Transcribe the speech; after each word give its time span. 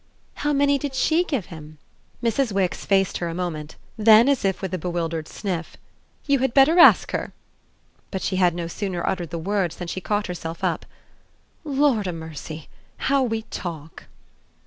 "How 0.37 0.51
many 0.51 0.79
did 0.79 0.95
SHE 0.95 1.25
give 1.25 1.45
him?" 1.53 1.77
Mrs. 2.23 2.51
Wix 2.51 2.85
faced 2.87 3.19
her 3.19 3.29
a 3.29 3.35
moment; 3.35 3.75
then 3.99 4.27
as 4.27 4.43
if 4.43 4.59
with 4.59 4.73
a 4.73 4.79
bewildered 4.79 5.27
sniff: 5.27 5.77
"You 6.25 6.39
had 6.39 6.55
better 6.55 6.79
ask 6.79 7.11
her!" 7.11 7.33
But 8.09 8.23
she 8.23 8.37
had 8.37 8.55
no 8.55 8.65
sooner 8.65 9.05
uttered 9.05 9.29
the 9.29 9.37
words 9.37 9.75
than 9.75 9.87
she 9.87 10.01
caught 10.01 10.25
herself 10.25 10.63
up. 10.63 10.87
"Lord 11.63 12.07
o' 12.07 12.13
mercy, 12.13 12.67
how 12.97 13.21
we 13.21 13.43
talk!" 13.43 14.05